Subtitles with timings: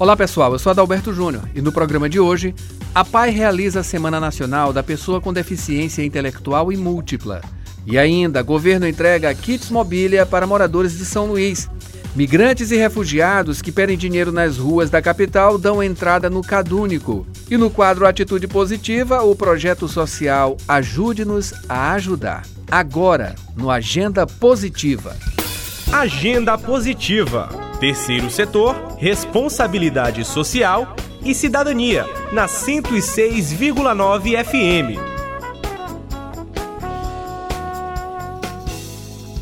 [0.00, 2.54] Olá pessoal, eu sou Adalberto Júnior e no programa de hoje,
[2.94, 7.40] a PAI realiza a Semana Nacional da Pessoa com Deficiência Intelectual e Múltipla.
[7.84, 11.68] E ainda, governo entrega kits mobília para moradores de São Luís.
[12.14, 17.26] Migrantes e refugiados que pedem dinheiro nas ruas da capital dão entrada no Cadúnico.
[17.50, 22.46] E no quadro Atitude Positiva, o projeto social Ajude-nos a Ajudar.
[22.70, 25.16] Agora, no Agenda Positiva.
[25.90, 27.67] Agenda Positiva.
[27.80, 34.98] Terceiro setor, responsabilidade social e cidadania, na 106,9 FM.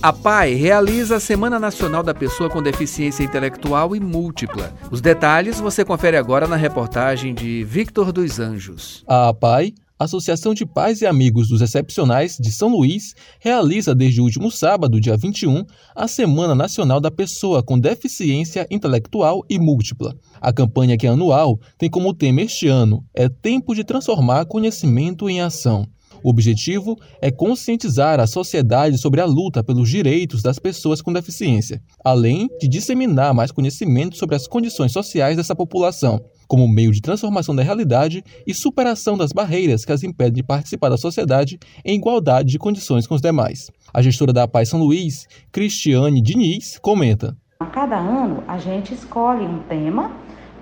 [0.03, 4.71] A PAI realiza a Semana Nacional da Pessoa com Deficiência Intelectual e Múltipla.
[4.91, 9.03] Os detalhes você confere agora na reportagem de Victor dos Anjos.
[9.09, 14.25] A PAI Associação de Pais e Amigos dos Excepcionais de São Luís realiza desde o
[14.25, 20.15] último sábado, dia 21, a Semana Nacional da Pessoa com Deficiência Intelectual e Múltipla.
[20.39, 25.31] A campanha, que é anual, tem como tema este ano é Tempo de Transformar Conhecimento
[25.31, 25.89] em Ação.
[26.23, 31.81] O objetivo é conscientizar a sociedade sobre a luta pelos direitos das pessoas com deficiência,
[32.05, 37.55] além de disseminar mais conhecimento sobre as condições sociais dessa população, como meio de transformação
[37.55, 42.51] da realidade e superação das barreiras que as impedem de participar da sociedade em igualdade
[42.51, 43.71] de condições com os demais.
[43.93, 49.45] A gestora da Paz São Luís, Cristiane Diniz, comenta: A cada ano a gente escolhe
[49.45, 50.13] um tema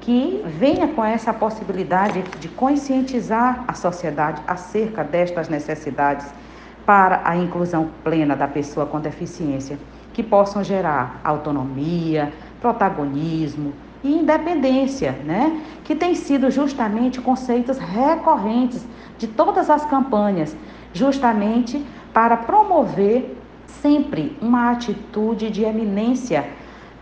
[0.00, 6.26] que venha com essa possibilidade de conscientizar a sociedade acerca destas necessidades
[6.84, 9.78] para a inclusão plena da pessoa com deficiência,
[10.12, 12.30] que possam gerar autonomia,
[12.60, 13.72] protagonismo
[14.04, 15.62] e independência, né?
[15.82, 18.86] Que tem sido justamente conceitos recorrentes
[19.18, 20.54] de todas as campanhas,
[20.92, 21.82] justamente
[22.12, 23.36] para promover
[23.80, 26.46] sempre uma atitude de eminência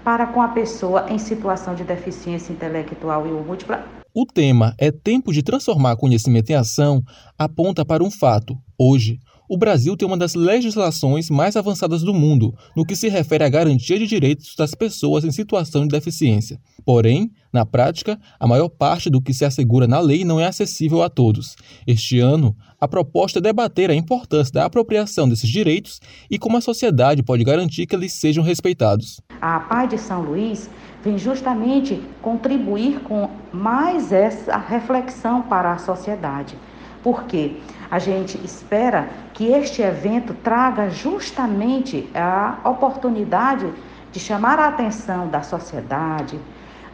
[0.05, 3.85] para com a pessoa em situação de deficiência intelectual e múltipla.
[4.15, 7.03] O tema é Tempo de Transformar Conhecimento em Ação
[7.39, 8.57] aponta para um fato.
[8.79, 9.19] Hoje,
[9.53, 13.51] o Brasil tem uma das legislações mais avançadas do mundo no que se refere à
[13.51, 16.59] garantia de direitos das pessoas em situação de deficiência.
[16.87, 21.03] Porém, na prática, a maior parte do que se assegura na lei não é acessível
[21.03, 21.55] a todos.
[21.87, 26.63] Este ano, a proposta é debater a importância da apropriação desses direitos e como a
[26.63, 29.21] sociedade pode garantir que eles sejam respeitados.
[29.39, 30.71] A PAI de São Luís
[31.05, 36.57] vem justamente contribuir com mais essa reflexão para a sociedade
[37.03, 43.73] porque a gente espera que este evento traga justamente a oportunidade
[44.13, 46.39] de chamar a atenção da sociedade,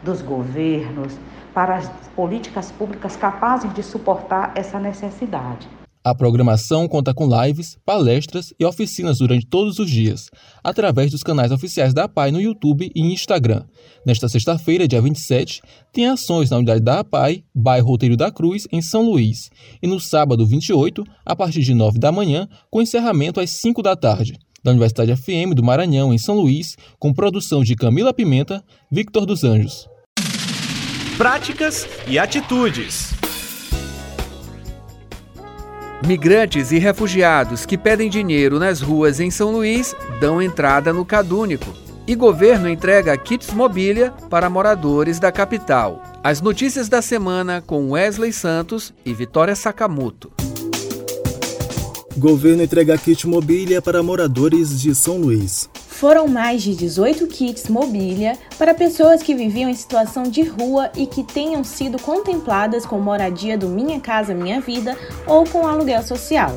[0.02, 1.18] dos governos,
[1.52, 5.68] para as políticas públicas capazes de suportar essa necessidade.
[6.08, 10.30] A programação conta com lives, palestras e oficinas durante todos os dias,
[10.64, 13.64] através dos canais oficiais da APAI no YouTube e Instagram.
[14.06, 15.60] Nesta sexta-feira, dia 27,
[15.92, 19.50] tem ações na unidade da APAI, bairro Roteiro da Cruz, em São Luís,
[19.82, 23.94] e no sábado 28, a partir de 9 da manhã, com encerramento às 5 da
[23.94, 24.38] tarde.
[24.64, 29.44] Da Universidade FM do Maranhão, em São Luís, com produção de Camila Pimenta, Victor dos
[29.44, 29.86] Anjos.
[31.18, 33.17] Práticas e atitudes.
[36.06, 41.74] Migrantes e refugiados que pedem dinheiro nas ruas em São Luís dão entrada no Cadúnico.
[42.06, 46.02] E governo entrega kits mobília para moradores da capital.
[46.22, 50.30] As notícias da semana com Wesley Santos e Vitória Sakamoto.
[52.16, 55.68] Governo entrega kit mobília para moradores de São Luís.
[55.98, 61.08] Foram mais de 18 kits mobília para pessoas que viviam em situação de rua e
[61.08, 64.96] que tenham sido contempladas com moradia do Minha Casa Minha Vida
[65.26, 66.52] ou com aluguel social.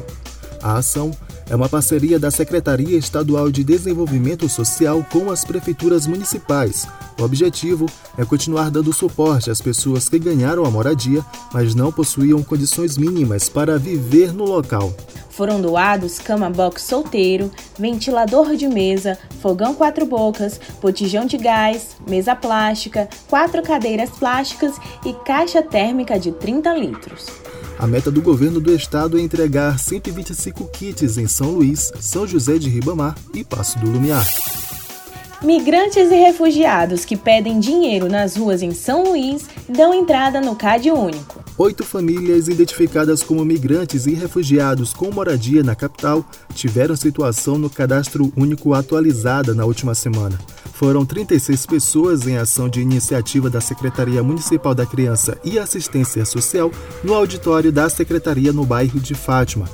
[0.62, 1.10] A ação
[1.52, 6.88] é uma parceria da Secretaria Estadual de Desenvolvimento Social com as prefeituras municipais.
[7.20, 7.88] O objetivo
[8.18, 13.50] é continuar dando suporte às pessoas que ganharam a moradia, mas não possuíam condições mínimas
[13.50, 14.94] para viver no local.
[15.30, 22.34] Foram doados cama box solteiro, ventilador de mesa, fogão quatro bocas, botijão de gás, mesa
[22.34, 24.76] plástica, quatro cadeiras plásticas
[25.06, 27.51] e caixa térmica de 30 litros.
[27.78, 32.58] A meta do governo do estado é entregar 125 kits em São Luís, São José
[32.58, 34.26] de Ribamar e Passo do Lumiar.
[35.44, 40.92] Migrantes e refugiados que pedem dinheiro nas ruas em São Luís dão entrada no CAD
[40.92, 41.44] único.
[41.58, 46.24] Oito famílias identificadas como migrantes e refugiados com moradia na capital
[46.54, 50.38] tiveram situação no cadastro único atualizada na última semana.
[50.74, 56.72] Foram 36 pessoas em ação de iniciativa da Secretaria Municipal da Criança e Assistência Social
[57.04, 59.68] no auditório da Secretaria no bairro de Fátima.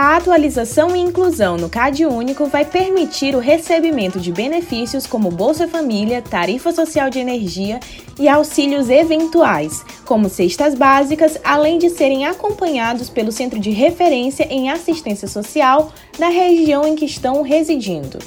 [0.00, 5.66] A atualização e inclusão no CAD Único vai permitir o recebimento de benefícios como Bolsa
[5.66, 7.80] Família, tarifa social de energia
[8.16, 14.70] e auxílios eventuais, como cestas básicas, além de serem acompanhados pelo Centro de Referência em
[14.70, 18.20] Assistência Social da região em que estão residindo.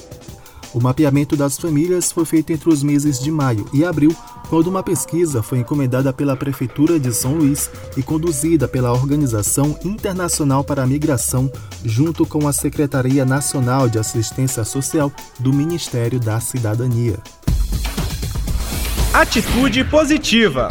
[0.74, 4.16] O mapeamento das famílias foi feito entre os meses de maio e abril,
[4.50, 10.64] quando uma pesquisa foi encomendada pela Prefeitura de São Luís e conduzida pela Organização Internacional
[10.64, 11.52] para a Migração,
[11.84, 17.20] junto com a Secretaria Nacional de Assistência Social do Ministério da Cidadania.
[19.14, 20.70] Atitude positiva.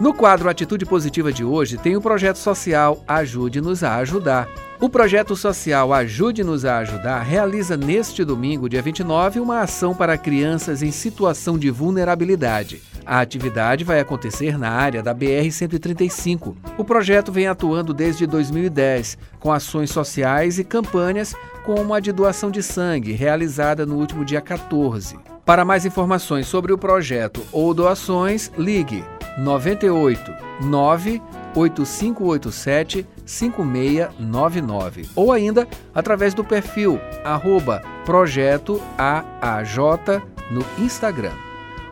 [0.00, 4.65] No quadro Atitude Positiva de hoje, tem o projeto social Ajude-nos a Ajudar.
[4.78, 10.82] O projeto social Ajude-nos a Ajudar realiza neste domingo, dia 29, uma ação para crianças
[10.82, 12.82] em situação de vulnerabilidade.
[13.04, 16.54] A atividade vai acontecer na área da BR-135.
[16.76, 21.34] O projeto vem atuando desde 2010, com ações sociais e campanhas
[21.64, 25.16] como a de doação de sangue, realizada no último dia 14.
[25.46, 29.02] Para mais informações sobre o projeto ou doações, ligue
[29.38, 31.22] 98 9
[31.54, 41.32] 8587 5699 ou ainda através do perfil arroba projeto AAJ no Instagram.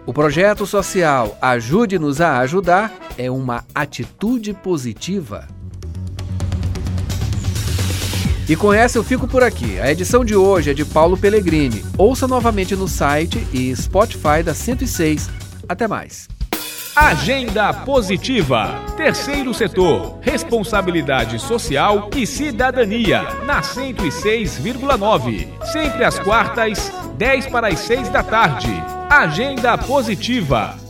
[0.06, 5.48] O projeto social Ajude-nos a Ajudar é uma atitude positiva.
[8.46, 9.81] E com essa eu fico por aqui.
[9.81, 11.82] A edição de hoje é de Paulo Pellegrini.
[11.96, 15.31] Ouça novamente no site e Spotify da 106.
[15.66, 16.28] Até mais.
[16.96, 18.85] Agenda Positiva.
[18.96, 20.20] Terceiro setor.
[20.20, 23.23] Responsabilidade social e cidadania.
[23.44, 25.49] Na 106,9.
[25.73, 28.70] Sempre às quartas, 10 para as 6 da tarde.
[29.11, 30.83] Agenda Positiva.